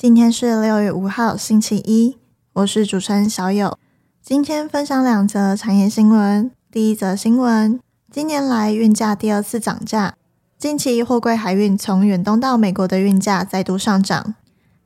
[0.00, 2.16] 今天是六月五号，星期一，
[2.52, 3.76] 我是主持人小友。
[4.22, 6.52] 今天分享两则产业新闻。
[6.70, 10.14] 第一则新闻：今年来运价第二次涨价，
[10.56, 14.36] 近期货柜海运从远东到美国的运价再度上涨。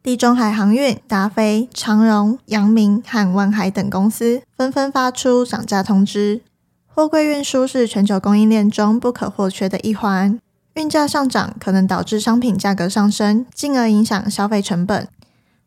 [0.02, 6.40] 地中海航运、达飞、长荣、阳明和万海等公司纷纷发出涨价通知。
[6.86, 10.38] 货柜运输是全球供应链中不可或缺的一环。
[10.74, 15.06] 运价上涨可能导致商品价格上升，进而影响消费成本。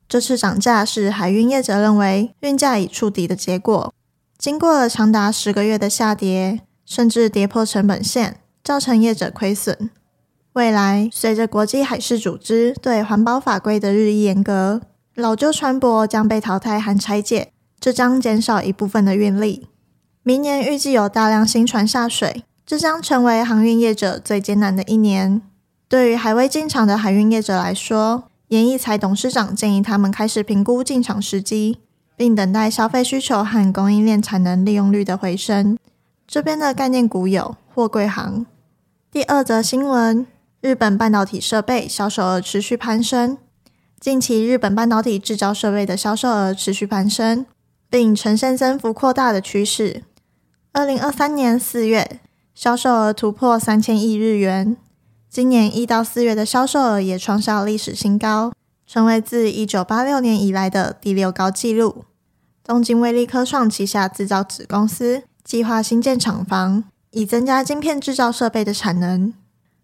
[0.07, 3.93] 这次涨价是海运业者认为运价已触底的结果。
[4.37, 9.89] 经过了长达十个月的下跌，甚至跌破成本线，造成业者亏损。
[10.53, 14.81] 未来随着国际海事组织对环保法规的日益严格，
[15.15, 19.67] 老旧船舶将被淘汰和拆解，这将减少一部分的运力。
[20.23, 22.43] 明年预计有大量新船下水。
[22.65, 25.41] 这将成为航运业者最艰难的一年。
[25.87, 31.77] 对于还未进场的海运业者来说，严义财董事长建议他们开始评估进场时机，
[32.15, 35.77] 并等待消费需求和供应链产能利用率的回升。
[36.27, 38.47] 这边的概念股有货柜行。
[39.11, 40.25] 第二则新闻：
[40.59, 43.37] 日本半导体设备销售额持续攀升。
[43.99, 47.45] 近期日本半导体制造设备的销售额持续攀升，
[47.89, 50.01] 并呈现增幅扩大的趋势。
[50.73, 52.19] 二零二三年四月，
[52.55, 54.77] 销售额突破三千亿日元，
[55.29, 58.53] 今年一到四月的销售额也创下历史新高，
[58.87, 62.05] 成为自一九八六年以来的第六高纪录。
[62.63, 69.33] 东京威力科创旗下制造子公司计划新建厂房，以增加晶片制造设备的产能。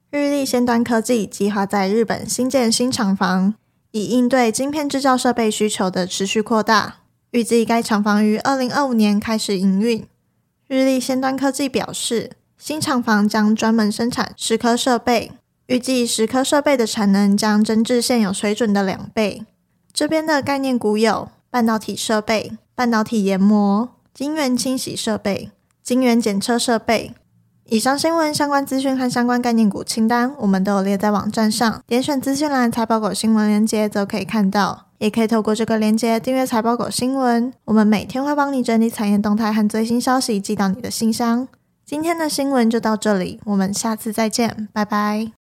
[0.09, 3.53] 日立先端科技计划在日本新建新厂房，
[3.91, 6.99] 以应对晶片制造设备需求的持续扩大。
[7.31, 10.07] 预计该厂房于二零二五年开始营运。
[10.69, 15.31] 日立先端科技表示，新厂房将专门生产蚀刻设备，
[15.65, 19.43] 预计蚀刻设备的产能将增至现有水准的两倍。
[19.91, 25.49] 这边的概念股有半导体设备、半导体研磨、晶圆清洗设备、
[25.81, 27.15] 晶圆检测设备。
[27.65, 37.51] 以上新闻相关资讯和相关概念股清单，我们都有列在网站上，点选资讯栏财宝狗新闻链接就可以看到，也可以透过这个链接订阅财宝狗新闻。
[37.65, 41.47] 我们每天会帮你整理产业动态和最新消息，寄到你的信箱。
[41.91, 45.40] 今天的新闻就到这里，我们下次再见，拜拜。